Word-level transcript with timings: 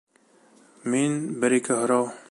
Мин 0.95 1.21
бер-ике 1.45 1.77
һорау... 1.83 2.13